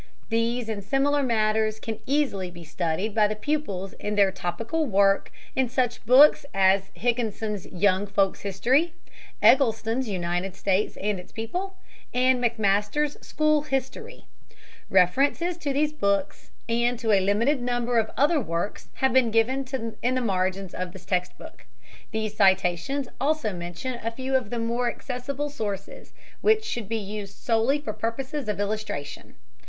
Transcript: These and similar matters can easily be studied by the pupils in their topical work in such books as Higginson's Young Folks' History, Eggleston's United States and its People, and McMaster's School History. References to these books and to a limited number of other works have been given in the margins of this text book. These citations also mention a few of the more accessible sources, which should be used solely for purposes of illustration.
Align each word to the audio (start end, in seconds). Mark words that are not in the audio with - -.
These 0.29 0.67
and 0.67 0.83
similar 0.83 1.21
matters 1.21 1.79
can 1.79 1.99
easily 2.07 2.49
be 2.49 2.63
studied 2.63 3.13
by 3.13 3.27
the 3.27 3.35
pupils 3.35 3.93
in 3.99 4.15
their 4.15 4.31
topical 4.31 4.87
work 4.87 5.31
in 5.55 5.69
such 5.69 6.03
books 6.07 6.43
as 6.55 6.89
Higginson's 6.95 7.67
Young 7.67 8.07
Folks' 8.07 8.41
History, 8.41 8.93
Eggleston's 9.43 10.09
United 10.09 10.55
States 10.55 10.97
and 10.97 11.19
its 11.19 11.31
People, 11.31 11.75
and 12.15 12.43
McMaster's 12.43 13.15
School 13.23 13.61
History. 13.61 14.25
References 14.89 15.55
to 15.57 15.71
these 15.71 15.93
books 15.93 16.49
and 16.67 16.97
to 16.97 17.11
a 17.11 17.19
limited 17.19 17.61
number 17.61 17.99
of 17.99 18.09
other 18.17 18.41
works 18.41 18.87
have 18.95 19.13
been 19.13 19.29
given 19.29 19.67
in 20.01 20.15
the 20.15 20.19
margins 20.21 20.73
of 20.73 20.93
this 20.93 21.05
text 21.05 21.37
book. 21.37 21.67
These 22.09 22.35
citations 22.35 23.07
also 23.19 23.53
mention 23.53 23.99
a 24.03 24.09
few 24.09 24.35
of 24.35 24.49
the 24.49 24.57
more 24.57 24.89
accessible 24.89 25.51
sources, 25.51 26.11
which 26.41 26.65
should 26.65 26.89
be 26.89 26.97
used 26.97 27.35
solely 27.37 27.79
for 27.79 27.93
purposes 27.93 28.49
of 28.49 28.59
illustration. 28.59 29.35